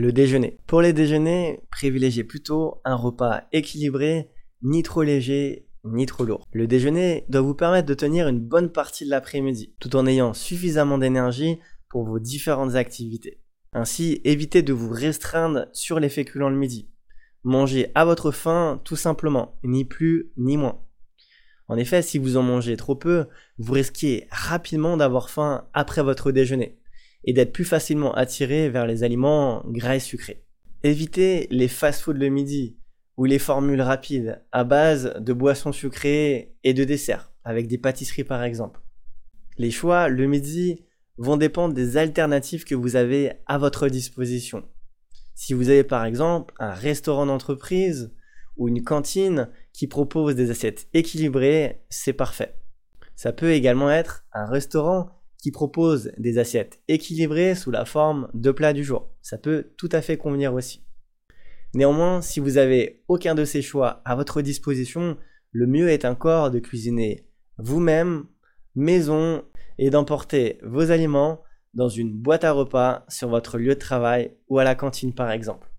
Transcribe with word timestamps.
le 0.00 0.12
déjeuner. 0.12 0.58
Pour 0.66 0.80
les 0.80 0.94
déjeuners, 0.94 1.60
privilégiez 1.70 2.24
plutôt 2.24 2.80
un 2.84 2.94
repas 2.94 3.42
équilibré, 3.52 4.30
ni 4.62 4.82
trop 4.82 5.02
léger, 5.02 5.68
ni 5.84 6.06
trop 6.06 6.24
lourd. 6.24 6.46
Le 6.52 6.66
déjeuner 6.66 7.26
doit 7.28 7.42
vous 7.42 7.54
permettre 7.54 7.86
de 7.86 7.94
tenir 7.94 8.26
une 8.26 8.40
bonne 8.40 8.72
partie 8.72 9.04
de 9.04 9.10
l'après-midi, 9.10 9.74
tout 9.78 9.94
en 9.96 10.06
ayant 10.06 10.32
suffisamment 10.32 10.96
d'énergie 10.96 11.58
pour 11.90 12.04
vos 12.04 12.18
différentes 12.18 12.76
activités. 12.76 13.42
Ainsi, 13.74 14.20
évitez 14.24 14.62
de 14.62 14.72
vous 14.72 14.90
restreindre 14.90 15.66
sur 15.72 16.00
les 16.00 16.08
féculents 16.08 16.50
le 16.50 16.56
midi. 16.56 16.88
Mangez 17.44 17.90
à 17.94 18.04
votre 18.06 18.30
faim 18.30 18.80
tout 18.84 18.96
simplement, 18.96 19.58
ni 19.62 19.84
plus 19.84 20.32
ni 20.38 20.56
moins. 20.56 20.80
En 21.68 21.76
effet, 21.76 22.00
si 22.00 22.18
vous 22.18 22.36
en 22.38 22.42
mangez 22.42 22.76
trop 22.76 22.96
peu, 22.96 23.26
vous 23.58 23.74
risquez 23.74 24.26
rapidement 24.30 24.96
d'avoir 24.96 25.28
faim 25.30 25.68
après 25.72 26.02
votre 26.02 26.32
déjeuner 26.32 26.79
et 27.24 27.32
d'être 27.32 27.52
plus 27.52 27.64
facilement 27.64 28.14
attiré 28.14 28.68
vers 28.68 28.86
les 28.86 29.02
aliments 29.04 29.62
gras 29.66 29.96
et 29.96 30.00
sucrés. 30.00 30.44
Évitez 30.82 31.46
les 31.50 31.68
fast-foods 31.68 32.14
le 32.14 32.28
midi 32.28 32.76
ou 33.16 33.26
les 33.26 33.38
formules 33.38 33.82
rapides 33.82 34.42
à 34.52 34.64
base 34.64 35.14
de 35.20 35.32
boissons 35.32 35.72
sucrées 35.72 36.54
et 36.64 36.72
de 36.72 36.84
desserts, 36.84 37.32
avec 37.44 37.66
des 37.66 37.78
pâtisseries 37.78 38.24
par 38.24 38.42
exemple. 38.42 38.80
Les 39.58 39.70
choix 39.70 40.08
le 40.08 40.26
midi 40.26 40.84
vont 41.18 41.36
dépendre 41.36 41.74
des 41.74 41.98
alternatives 41.98 42.64
que 42.64 42.74
vous 42.74 42.96
avez 42.96 43.32
à 43.46 43.58
votre 43.58 43.88
disposition. 43.88 44.64
Si 45.34 45.52
vous 45.52 45.68
avez 45.68 45.84
par 45.84 46.06
exemple 46.06 46.54
un 46.58 46.72
restaurant 46.72 47.26
d'entreprise 47.26 48.10
ou 48.56 48.68
une 48.68 48.82
cantine 48.82 49.50
qui 49.72 49.86
propose 49.86 50.34
des 50.34 50.50
assiettes 50.50 50.88
équilibrées, 50.94 51.82
c'est 51.90 52.14
parfait. 52.14 52.54
Ça 53.16 53.32
peut 53.34 53.52
également 53.52 53.90
être 53.90 54.24
un 54.32 54.46
restaurant 54.46 55.19
qui 55.40 55.50
propose 55.50 56.12
des 56.18 56.38
assiettes 56.38 56.80
équilibrées 56.88 57.54
sous 57.54 57.70
la 57.70 57.84
forme 57.84 58.28
de 58.34 58.50
plats 58.50 58.72
du 58.72 58.84
jour. 58.84 59.10
Ça 59.22 59.38
peut 59.38 59.72
tout 59.76 59.88
à 59.92 60.02
fait 60.02 60.16
convenir 60.16 60.54
aussi. 60.54 60.84
Néanmoins, 61.74 62.20
si 62.20 62.40
vous 62.40 62.58
avez 62.58 63.02
aucun 63.08 63.34
de 63.34 63.44
ces 63.44 63.62
choix 63.62 64.02
à 64.04 64.16
votre 64.16 64.42
disposition, 64.42 65.16
le 65.52 65.66
mieux 65.66 65.88
est 65.88 66.04
encore 66.04 66.50
de 66.50 66.58
cuisiner 66.58 67.26
vous-même, 67.58 68.26
maison, 68.74 69.44
et 69.80 69.88
d'emporter 69.88 70.58
vos 70.62 70.90
aliments 70.90 71.42
dans 71.72 71.88
une 71.88 72.12
boîte 72.12 72.44
à 72.44 72.52
repas 72.52 73.06
sur 73.08 73.30
votre 73.30 73.56
lieu 73.56 73.74
de 73.74 73.80
travail 73.80 74.36
ou 74.48 74.58
à 74.58 74.64
la 74.64 74.74
cantine 74.74 75.14
par 75.14 75.30
exemple. 75.30 75.70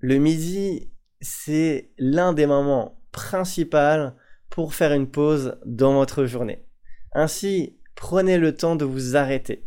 Le 0.00 0.16
midi, 0.16 0.90
c'est 1.20 1.92
l'un 1.96 2.32
des 2.32 2.46
moments 2.46 3.00
principaux 3.12 4.10
pour 4.50 4.74
faire 4.74 4.92
une 4.92 5.08
pause 5.08 5.56
dans 5.64 5.94
votre 5.94 6.26
journée. 6.26 6.66
Ainsi, 7.12 7.78
prenez 7.94 8.38
le 8.38 8.54
temps 8.56 8.76
de 8.76 8.84
vous 8.84 9.16
arrêter. 9.16 9.64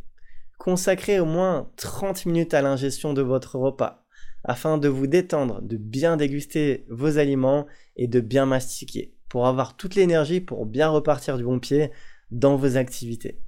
Consacrez 0.58 1.20
au 1.20 1.25
moins 1.25 1.72
30 1.78 2.25
minutes 2.25 2.53
à 2.53 2.61
l'ingestion 2.61 3.14
de 3.14 3.22
votre 3.22 3.58
repas 3.58 4.06
afin 4.44 4.78
de 4.78 4.88
vous 4.88 5.08
détendre, 5.08 5.61
de 5.61 5.78
bien 5.78 6.17
déguster 6.17 6.86
vos 6.89 7.17
aliments 7.17 7.67
et 7.95 8.08
de 8.08 8.19
bien 8.19 8.45
mastiquer 8.45 9.14
pour 9.30 9.47
avoir 9.47 9.75
toute 9.75 9.95
l'énergie 9.95 10.42
pour 10.42 10.66
bien 10.66 10.89
repartir 10.89 11.38
du 11.38 11.44
bon 11.44 11.59
pied 11.59 11.92
dans 12.31 12.56
vos 12.56 12.78
activités. 12.78 13.42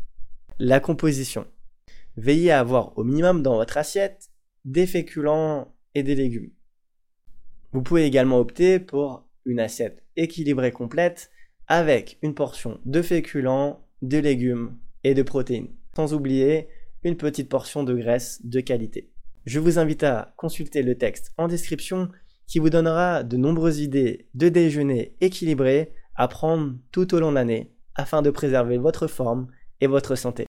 La 0.59 0.79
composition. 0.79 1.47
Veillez 2.17 2.51
à 2.51 2.59
avoir 2.59 2.97
au 2.97 3.03
minimum 3.03 3.41
dans 3.41 3.55
votre 3.55 3.77
assiette 3.77 4.29
des 4.65 4.85
féculents 4.85 5.73
et 5.95 6.03
des 6.03 6.15
légumes. 6.15 6.51
Vous 7.71 7.81
pouvez 7.81 8.05
également 8.05 8.39
opter 8.39 8.79
pour 8.79 9.27
une 9.45 9.59
assiette 9.59 10.03
équilibrée 10.15 10.71
complète 10.71 11.31
avec 11.67 12.17
une 12.21 12.33
portion 12.33 12.79
de 12.85 13.01
féculents, 13.01 13.87
de 14.01 14.17
légumes 14.17 14.77
et 15.03 15.13
de 15.13 15.23
protéines. 15.23 15.69
Sans 15.95 16.13
oublier 16.13 16.67
une 17.03 17.17
petite 17.17 17.49
portion 17.49 17.83
de 17.83 17.95
graisse 17.95 18.41
de 18.43 18.59
qualité. 18.59 19.09
Je 19.45 19.59
vous 19.59 19.79
invite 19.79 20.03
à 20.03 20.33
consulter 20.37 20.83
le 20.83 20.95
texte 20.95 21.33
en 21.37 21.47
description 21.47 22.09
qui 22.47 22.59
vous 22.59 22.69
donnera 22.69 23.23
de 23.23 23.37
nombreuses 23.37 23.79
idées 23.79 24.27
de 24.33 24.49
déjeuner 24.49 25.15
équilibré 25.21 25.93
à 26.15 26.27
prendre 26.27 26.75
tout 26.91 27.13
au 27.13 27.19
long 27.19 27.29
de 27.29 27.35
l'année 27.35 27.71
afin 27.95 28.21
de 28.21 28.29
préserver 28.29 28.77
votre 28.77 29.07
forme 29.07 29.47
et 29.81 29.87
votre 29.87 30.15
santé. 30.15 30.48